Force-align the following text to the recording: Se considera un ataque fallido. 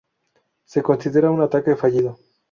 Se 0.65 0.81
considera 0.81 1.29
un 1.29 1.41
ataque 1.41 1.75
fallido. 1.75 2.17